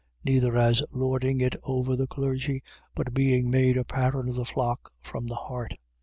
[0.25, 2.63] Neither as lording it over the clergy
[2.95, 5.75] but being made a pattern of the flock from the heart.